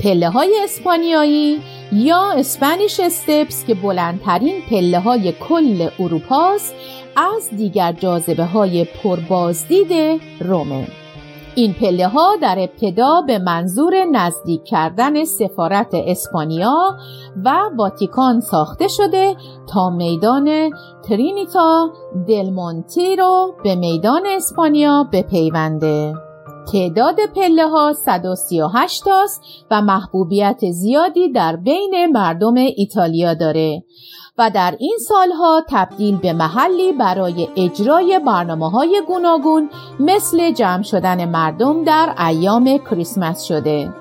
پله 0.00 0.28
های 0.28 0.60
اسپانیایی 0.64 1.60
یا 1.92 2.32
اسپانیش 2.32 3.00
استپس 3.00 3.64
که 3.66 3.74
بلندترین 3.74 4.62
پله 4.70 4.98
های 4.98 5.32
کل 5.32 5.88
اروپاست 5.98 6.74
از 7.16 7.50
دیگر 7.56 7.92
جاذبه 7.92 8.44
های 8.44 8.84
پربازدید 8.84 10.20
رومه. 10.40 10.99
این 11.54 11.72
پله 11.74 12.08
ها 12.08 12.36
در 12.42 12.58
ابتدا 12.58 13.20
به 13.26 13.38
منظور 13.38 14.04
نزدیک 14.04 14.64
کردن 14.64 15.24
سفارت 15.24 15.88
اسپانیا 15.92 16.98
و 17.44 17.52
واتیکان 17.76 18.40
ساخته 18.40 18.88
شده 18.88 19.36
تا 19.68 19.90
میدان 19.90 20.70
ترینیتا 21.08 21.90
دلمونتی 22.28 23.16
رو 23.16 23.54
به 23.64 23.74
میدان 23.74 24.22
اسپانیا 24.26 25.08
بپیونده. 25.12 26.14
تعداد 26.72 27.16
پله 27.36 27.68
ها 27.68 27.92
138 27.92 29.02
است 29.08 29.42
و 29.70 29.82
محبوبیت 29.82 30.70
زیادی 30.70 31.32
در 31.32 31.56
بین 31.56 32.06
مردم 32.12 32.54
ایتالیا 32.54 33.34
داره 33.34 33.82
و 34.38 34.50
در 34.50 34.74
این 34.78 34.96
سالها 35.08 35.62
تبدیل 35.68 36.16
به 36.16 36.32
محلی 36.32 36.92
برای 36.92 37.48
اجرای 37.56 38.20
برنامه 38.26 38.70
های 38.70 39.02
گوناگون 39.06 39.70
مثل 40.00 40.52
جمع 40.52 40.82
شدن 40.82 41.24
مردم 41.24 41.84
در 41.84 42.14
ایام 42.18 42.78
کریسمس 42.78 43.42
شده. 43.42 43.92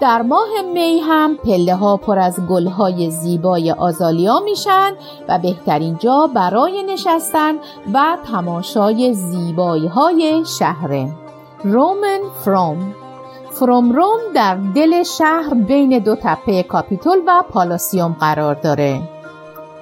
در 0.00 0.22
ماه 0.22 0.48
می 0.74 1.00
هم 1.00 1.36
پله 1.36 1.74
ها 1.74 1.96
پر 1.96 2.18
از 2.18 2.40
گل 2.46 2.66
های 2.66 3.10
زیبای 3.10 3.72
آزالیا 3.72 4.40
میشن 4.40 4.92
و 5.28 5.38
بهترین 5.38 5.98
جا 5.98 6.26
برای 6.26 6.82
نشستن 6.82 7.54
و 7.94 8.16
تماشای 8.32 9.14
زیبایی 9.14 9.86
های 9.86 10.44
شهره. 10.58 11.12
رومن 11.64 12.20
فروم 12.44 12.94
فروم 13.50 13.92
روم 13.92 14.18
در 14.34 14.54
دل 14.74 15.02
شهر 15.02 15.54
بین 15.54 15.98
دو 15.98 16.16
تپه 16.22 16.62
کاپیتول 16.62 17.18
و 17.26 17.42
پالاسیوم 17.52 18.16
قرار 18.20 18.54
داره. 18.54 19.15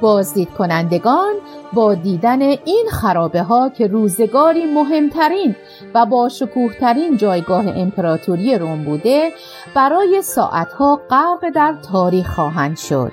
بازدید 0.04 0.50
کنندگان 0.50 1.34
با 1.72 1.94
دیدن 1.94 2.42
این 2.42 2.86
خرابه 2.90 3.42
ها 3.42 3.68
که 3.68 3.86
روزگاری 3.86 4.66
مهمترین 4.66 5.56
و 5.94 6.06
با 6.06 6.28
شکوهترین 6.28 7.16
جایگاه 7.16 7.78
امپراتوری 7.78 8.58
روم 8.58 8.84
بوده 8.84 9.32
برای 9.74 10.22
ساعتها 10.22 11.00
غرق 11.10 11.50
در 11.54 11.74
تاریخ 11.92 12.34
خواهند 12.34 12.76
شد 12.76 13.12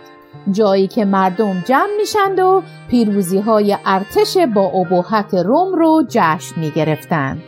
جایی 0.52 0.88
که 0.88 1.06
مردم 1.06 1.64
جمع 1.66 1.98
میشند 2.00 2.40
و 2.40 2.64
پیروزی 2.90 3.40
های 3.40 3.78
ارتش 3.86 4.38
با 4.38 4.62
ابهت 4.62 5.34
روم 5.34 5.76
رو 5.76 6.04
جشن 6.10 6.62
می 6.62 6.72
گرفتند. 6.72 7.42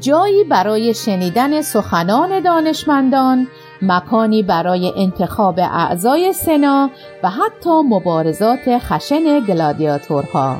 جایی 0.00 0.44
برای 0.44 0.94
شنیدن 0.94 1.62
سخنان 1.62 2.40
دانشمندان 2.40 3.46
مکانی 3.82 4.42
برای 4.42 4.92
انتخاب 4.96 5.58
اعضای 5.58 6.32
سنا 6.32 6.90
و 7.22 7.30
حتی 7.30 7.70
مبارزات 7.70 8.78
خشن 8.78 9.40
گلادیاتورها 9.40 10.56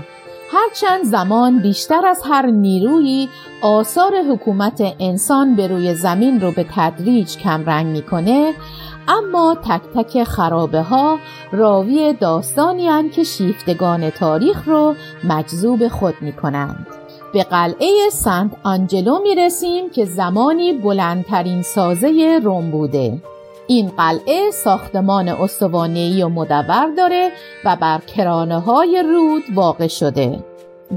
هرچند 0.53 1.05
زمان 1.05 1.59
بیشتر 1.59 2.07
از 2.07 2.23
هر 2.25 2.47
نیرویی 2.47 3.29
آثار 3.63 4.13
حکومت 4.31 4.83
انسان 5.01 5.57
به 5.57 5.67
روی 5.67 5.95
زمین 5.95 6.41
رو 6.41 6.53
به 6.53 6.67
تدریج 6.77 7.37
کمرنگ 7.37 7.87
می‌کنه 7.87 8.55
اما 9.09 9.57
تک 9.65 9.83
تک 9.95 10.25
خرابه 10.25 10.83
ها 10.83 11.19
راوی 11.53 12.13
داستانی 12.13 13.09
که 13.09 13.23
شیفتگان 13.23 14.11
تاریخ 14.11 14.69
رو 14.69 14.95
مجذوب 15.25 15.89
خود 15.89 16.15
می 16.21 16.33
کنند. 16.33 17.02
به 17.33 17.43
قلعه 17.43 18.11
سنت 18.13 18.51
آنجلو 18.63 19.19
می 19.19 19.35
رسیم 19.35 19.91
که 19.91 20.05
زمانی 20.05 20.73
بلندترین 20.73 21.63
سازه 21.63 22.41
روم 22.45 22.71
بوده. 22.71 23.23
این 23.67 23.89
قلعه 23.89 24.51
ساختمان 24.51 25.29
استوانه‌ای 25.29 26.23
و 26.23 26.29
مدور 26.29 26.91
داره 26.97 27.31
و 27.65 27.77
بر 27.77 27.99
کرانه 27.99 28.61
های 28.61 29.05
رود 29.09 29.43
واقع 29.55 29.87
شده. 29.87 30.45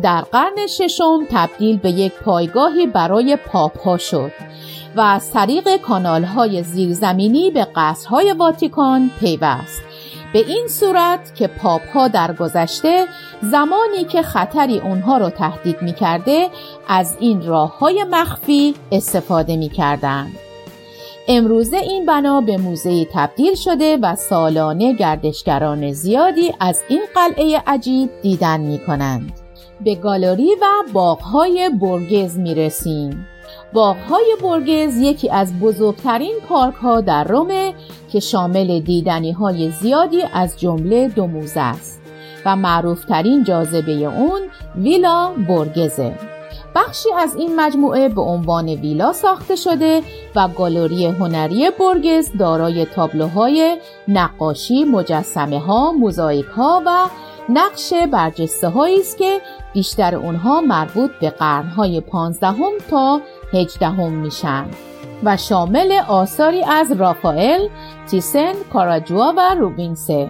در 0.02 0.22
قرن 0.22 0.68
ششم 0.68 1.26
تبدیل 1.30 1.78
به 1.78 1.90
یک 1.92 2.14
پایگاهی 2.14 2.88
برای 2.88 3.36
پاپ 3.36 3.80
ها 3.80 3.98
شد 3.98 4.32
و 4.96 5.02
از 5.02 5.32
طریق 5.32 5.78
کانال 5.78 6.24
های 6.24 6.64
زیرزمینی 6.64 7.52
به 7.52 7.68
قصرهای 7.76 8.34
واتیکان 8.34 9.12
پیوست. 9.20 9.82
به 10.36 10.42
این 10.48 10.68
صورت 10.68 11.36
که 11.36 11.48
پاپ 11.48 11.82
ها 11.94 12.08
در 12.08 12.34
گذشته 12.34 13.06
زمانی 13.42 14.04
که 14.04 14.22
خطری 14.22 14.80
اونها 14.80 15.18
رو 15.18 15.30
تهدید 15.30 15.82
می 15.82 15.94
کرده 15.94 16.50
از 16.88 17.18
این 17.20 17.48
راه 17.48 17.80
های 17.80 18.04
مخفی 18.04 18.76
استفاده 18.92 19.58
می 19.58 19.70
کردن. 19.70 20.28
امروزه 21.28 21.78
این 21.78 22.06
بنا 22.06 22.42
به 22.42 22.58
موزه 22.58 23.06
تبدیل 23.14 23.56
شده 23.56 23.98
و 23.98 24.16
سالانه 24.16 24.94
گردشگران 24.94 25.92
زیادی 25.92 26.54
از 26.60 26.84
این 26.88 27.02
قلعه 27.16 27.64
عجیب 27.68 28.10
دیدن 28.22 28.60
می 28.60 28.80
کنند. 28.88 29.32
به 29.82 29.96
گالری 29.96 30.56
و 30.56 30.66
باغهای 30.94 31.70
برگز 31.82 32.38
می 32.38 32.56
رسیم. 32.56 33.28
باغهای 33.74 34.36
برگز 34.44 34.98
یکی 34.98 35.30
از 35.30 35.60
بزرگترین 35.60 36.36
پارک 36.50 36.76
ها 36.76 37.02
در 37.02 37.24
رومه 37.24 37.74
که 38.12 38.20
شامل 38.20 38.80
دیدنی 38.80 39.32
های 39.32 39.72
زیادی 39.72 40.22
از 40.34 40.60
جمله 40.60 41.08
دو 41.08 41.28
موزه 41.28 41.62
است 41.62 42.02
و 42.46 42.56
معروفترین 42.56 43.44
جاذبه 43.44 43.92
اون 43.92 44.42
ویلا 44.76 45.32
برگزه. 45.48 46.14
بخشی 46.76 47.10
از 47.18 47.36
این 47.36 47.56
مجموعه 47.56 48.10
به 48.10 48.22
عنوان 48.22 48.70
ویلا 48.70 49.14
ساخته 49.14 49.56
شده 49.56 50.02
و 50.36 50.48
گالری 50.48 51.06
هنری 51.06 51.70
برگز 51.80 52.30
دارای 52.40 52.86
تابلوهای 52.86 53.78
نقاشی، 54.08 54.84
مجسمه 54.84 55.60
ها، 55.60 55.94
ها 56.56 56.84
و 56.86 57.10
نقش 57.50 57.94
برجسته 58.12 58.68
هایی 58.70 59.00
است 59.00 59.18
که 59.18 59.42
بیشتر 59.74 60.16
اونها 60.16 60.62
مربوط 60.62 61.12
به 61.22 61.30
قرنهای 61.30 62.02
پانزدهم 62.02 62.72
تا 62.90 63.22
هجدهم 63.56 64.12
میشن. 64.14 64.66
و 65.24 65.38
شامل 65.38 65.92
آثاری 66.08 66.64
از 66.64 66.92
رافائل، 66.92 67.68
تیسن، 68.12 68.54
کاراجوا 68.74 69.34
و 69.38 69.56
روبینسه. 69.60 70.30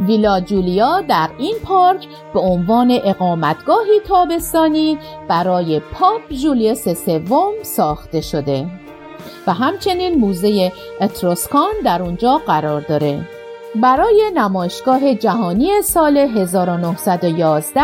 ویلا 0.00 0.40
جولیا 0.40 1.00
در 1.00 1.30
این 1.38 1.54
پارک 1.64 2.06
به 2.34 2.40
عنوان 2.40 2.98
اقامتگاهی 3.04 4.00
تابستانی 4.08 4.98
برای 5.28 5.80
پاپ 5.80 6.32
جولیوس 6.42 6.88
سوم 6.88 7.52
ساخته 7.62 8.20
شده. 8.20 8.66
و 9.46 9.52
همچنین 9.52 10.18
موزه 10.18 10.72
اتروسکان 11.00 11.72
در 11.84 12.02
اونجا 12.02 12.40
قرار 12.46 12.80
داره. 12.80 13.28
برای 13.74 14.30
نمایشگاه 14.34 15.14
جهانی 15.14 15.82
سال 15.82 16.16
1911 16.16 17.82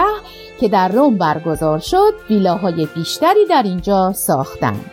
که 0.61 0.69
در 0.69 0.89
روم 0.89 1.19
برگزار 1.19 1.79
شد 1.79 2.15
ویلاهای 2.31 2.89
بیشتری 2.95 3.47
در 3.51 3.63
اینجا 3.63 4.13
ساختند. 4.13 4.91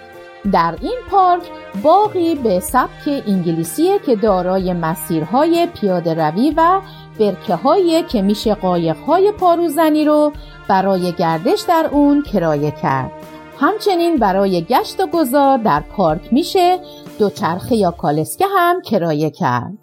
در 0.51 0.75
این 0.81 0.97
پارک 1.09 1.41
باقی 1.83 2.35
به 2.35 2.59
سبک 2.59 3.23
انگلیسی 3.27 3.99
که 4.05 4.15
دارای 4.15 4.73
مسیرهای 4.73 5.67
پیاده 5.81 6.13
روی 6.13 6.53
و 6.57 6.81
برکه 7.19 7.55
هایی 7.55 8.03
که 8.03 8.21
میشه 8.21 8.55
قایق 8.55 8.97
های 8.97 9.31
پاروزنی 9.31 10.05
رو 10.05 10.33
برای 10.67 11.11
گردش 11.11 11.61
در 11.61 11.89
اون 11.91 12.23
کرایه 12.23 12.71
کرد. 12.71 13.11
همچنین 13.59 14.15
برای 14.15 14.61
گشت 14.61 14.99
و 14.99 15.07
گذار 15.07 15.57
در 15.57 15.79
پارک 15.79 16.33
میشه 16.33 16.79
دوچرخه 17.19 17.75
یا 17.75 17.91
کالسکه 17.91 18.45
هم 18.57 18.81
کرایه 18.81 19.29
کرد. 19.29 19.82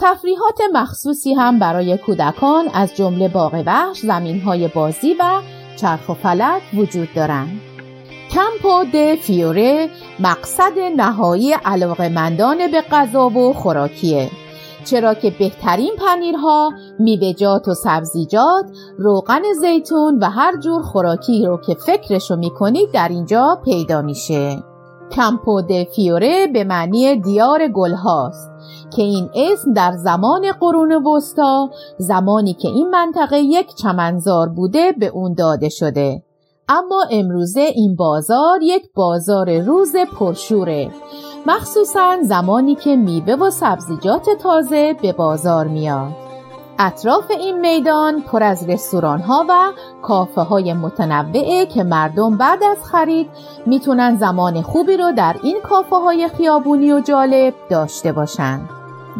تفریحات 0.00 0.60
مخصوصی 0.72 1.34
هم 1.34 1.58
برای 1.58 1.98
کودکان 1.98 2.68
از 2.74 2.94
جمله 2.94 3.28
باغ 3.28 3.62
وحش، 3.66 4.04
های 4.44 4.68
بازی 4.68 5.14
و 5.20 5.40
چرخ 5.76 6.08
و 6.08 6.14
فلک 6.14 6.62
وجود 6.74 7.08
دارند. 7.16 7.60
کمپو 8.30 8.84
د 8.92 9.14
فیوره 9.14 9.90
مقصد 10.20 10.78
نهایی 10.96 11.52
علاقمندان 11.52 12.70
به 12.70 12.80
غذا 12.80 13.28
و 13.28 13.52
خوراکیه 13.52 14.30
چرا 14.84 15.14
که 15.14 15.30
بهترین 15.30 15.92
پنیرها، 15.98 16.72
میوه‌جات 16.98 17.68
و 17.68 17.74
سبزیجات، 17.74 18.64
روغن 18.98 19.42
زیتون 19.60 20.18
و 20.18 20.30
هر 20.30 20.56
جور 20.56 20.82
خوراکی 20.82 21.46
رو 21.46 21.60
که 21.66 21.74
فکرشو 21.74 22.36
می‌کنید 22.36 22.90
در 22.92 23.08
اینجا 23.08 23.58
پیدا 23.64 24.02
میشه. 24.02 24.62
کمپو 25.12 25.62
د 25.62 25.84
فیوره 25.84 26.46
به 26.46 26.64
معنی 26.64 27.16
دیار 27.16 27.68
گل 27.68 27.94
هاست 27.94 28.50
که 28.96 29.02
این 29.02 29.30
اسم 29.34 29.72
در 29.72 29.92
زمان 29.96 30.52
قرون 30.60 30.92
وسطا 30.92 31.70
زمانی 31.98 32.54
که 32.54 32.68
این 32.68 32.90
منطقه 32.90 33.38
یک 33.38 33.74
چمنزار 33.74 34.48
بوده 34.48 34.92
به 34.92 35.06
اون 35.06 35.34
داده 35.34 35.68
شده. 35.68 36.22
اما 36.68 37.04
امروزه 37.10 37.60
این 37.60 37.96
بازار 37.96 38.58
یک 38.62 38.82
بازار 38.94 39.58
روز 39.58 39.96
پرشوره. 39.96 40.90
مخصوصا 41.46 42.16
زمانی 42.22 42.74
که 42.74 42.96
میوه 42.96 43.34
و 43.34 43.50
سبزیجات 43.50 44.30
تازه 44.42 44.96
به 45.02 45.12
بازار 45.12 45.66
میاد. 45.66 46.27
اطراف 46.80 47.30
این 47.30 47.60
میدان 47.60 48.20
پر 48.20 48.42
از 48.42 48.68
رستوران 48.68 49.20
ها 49.20 49.46
و 49.48 49.72
کافه 50.02 50.40
های 50.40 50.72
متنوعه 50.72 51.66
که 51.66 51.82
مردم 51.82 52.36
بعد 52.36 52.62
از 52.62 52.84
خرید 52.84 53.30
می‌تونن 53.66 54.16
زمان 54.16 54.62
خوبی 54.62 54.96
رو 54.96 55.12
در 55.12 55.36
این 55.42 55.60
کافه 55.60 55.96
های 55.96 56.28
خیابونی 56.28 56.92
و 56.92 57.00
جالب 57.00 57.54
داشته 57.70 58.12
باشند. 58.12 58.68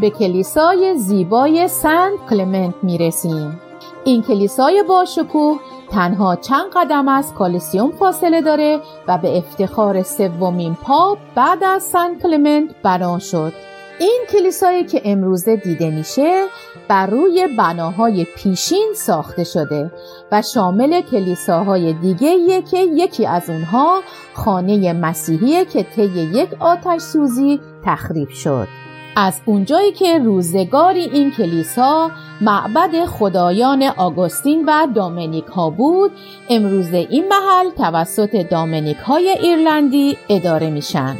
به 0.01 0.11
کلیسای 0.11 0.95
زیبای 0.95 1.69
سنت 1.69 2.13
کلمنت 2.31 2.75
می‌رسیم. 2.83 3.61
این 4.05 4.23
کلیسای 4.23 4.83
باشکوه 4.89 5.59
تنها 5.91 6.37
چند 6.37 6.67
قدم 6.75 7.09
از 7.09 7.35
کالیسیوم 7.35 7.91
فاصله 7.91 8.43
داره 8.43 8.81
و 9.09 9.19
به 9.19 9.39
افتخار 9.39 10.03
سومین 10.03 10.75
پاپ 10.75 11.19
بعد 11.35 11.65
از 11.65 11.83
سن 11.83 12.19
کلمنت 12.19 12.71
بنا 12.83 13.19
شد 13.19 13.53
این 13.99 14.21
کلیسایی 14.33 14.85
که 14.85 15.03
امروزه 15.05 15.57
دیده 15.57 15.91
میشه 15.91 16.47
بر 16.89 17.07
روی 17.07 17.49
بناهای 17.59 18.25
پیشین 18.37 18.93
ساخته 18.97 19.45
شده 19.45 19.91
و 20.33 20.43
شامل 20.43 21.01
کلیساهای 21.01 21.93
دیگه 21.93 22.63
که 22.63 22.79
یکی 22.79 23.27
از 23.27 23.51
اونها 23.51 24.01
خانه 24.35 24.93
مسیحیه 24.93 25.65
که 25.65 25.83
طی 25.83 26.03
یک 26.35 26.49
آتش 26.61 27.01
سوزی 27.01 27.61
تخریب 27.85 28.29
شد. 28.29 28.69
از 29.17 29.41
اونجایی 29.45 29.93
که 29.93 30.19
روزگاری 30.19 31.01
این 31.01 31.31
کلیسا 31.31 32.11
معبد 32.41 33.05
خدایان 33.05 33.83
آگوستین 33.83 34.65
و 34.69 34.87
دامنیک 34.95 35.45
ها 35.45 35.71
بود 35.71 36.13
امروز 36.51 36.95
این 36.95 37.25
محل 37.29 37.71
توسط 37.71 38.49
دامنیک 38.51 38.97
های 38.97 39.29
ایرلندی 39.29 40.19
اداره 40.29 40.71
میشن. 40.71 41.17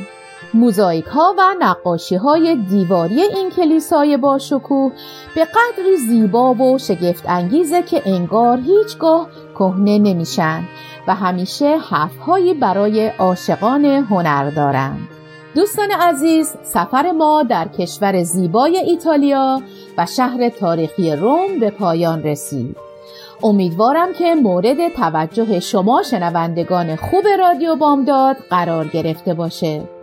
موزاییک 0.55 1.05
ها 1.05 1.35
و 1.39 1.43
نقاشی 1.61 2.17
های 2.17 2.57
دیواری 2.57 3.21
این 3.23 3.51
کلیسای 3.51 4.17
با 4.17 4.39
شکوه 4.39 4.93
به 5.35 5.45
قدری 5.45 5.97
زیبا 5.97 6.55
و 6.55 6.79
شگفت 6.79 7.25
انگیزه 7.29 7.83
که 7.83 8.03
انگار 8.07 8.59
هیچگاه 8.59 9.29
کهنه 9.55 9.99
نمیشن 9.99 10.65
و 11.07 11.15
همیشه 11.15 11.79
هایی 12.27 12.55
برای 12.55 13.09
عاشقان 13.09 13.85
هنر 13.85 14.51
دارند. 14.51 15.09
دوستان 15.55 15.91
عزیز 15.91 16.57
سفر 16.63 17.13
ما 17.13 17.43
در 17.43 17.69
کشور 17.69 18.23
زیبای 18.23 18.77
ایتالیا 18.77 19.63
و 19.99 20.07
شهر 20.07 20.49
تاریخی 20.49 21.13
روم 21.13 21.61
به 21.61 21.71
پایان 21.71 22.23
رسید 22.23 22.77
امیدوارم 23.43 24.13
که 24.13 24.35
مورد 24.35 24.89
توجه 24.89 25.61
شما 25.61 26.03
شنوندگان 26.03 26.97
خوب 26.97 27.25
رادیو 27.39 27.77
بامداد 27.77 28.37
قرار 28.51 28.89
گرفته 28.89 29.35
باشه 29.35 29.98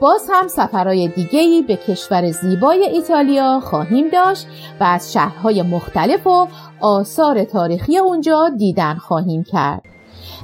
باز 0.00 0.30
هم 0.32 0.48
سفرهای 0.48 1.08
دیگهی 1.08 1.62
به 1.62 1.76
کشور 1.76 2.30
زیبای 2.30 2.84
ایتالیا 2.84 3.60
خواهیم 3.60 4.08
داشت 4.08 4.46
و 4.80 4.84
از 4.84 5.12
شهرهای 5.12 5.62
مختلف 5.62 6.26
و 6.26 6.48
آثار 6.80 7.44
تاریخی 7.44 7.98
اونجا 7.98 8.50
دیدن 8.58 8.94
خواهیم 8.94 9.44
کرد. 9.44 9.82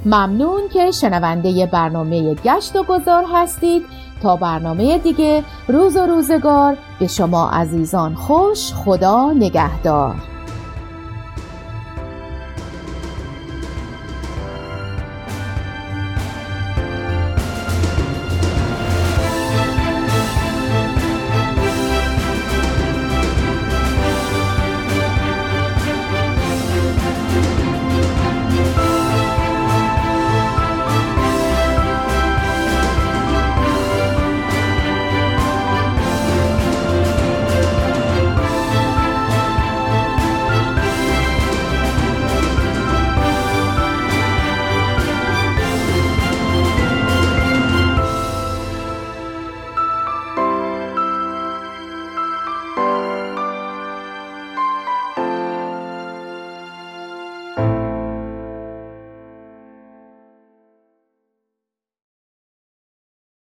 ممنون 0.06 0.68
که 0.68 0.90
شنونده 0.90 1.66
برنامه 1.66 2.34
گشت 2.34 2.76
و 2.76 2.82
گذار 2.82 3.24
هستید. 3.34 3.82
تا 4.22 4.36
برنامه 4.36 4.98
دیگه 4.98 5.44
روز 5.68 5.96
و 5.96 6.06
روزگار 6.06 6.76
به 7.00 7.06
شما 7.06 7.50
عزیزان 7.50 8.14
خوش 8.14 8.72
خدا 8.72 9.32
نگهدار. 9.32 10.14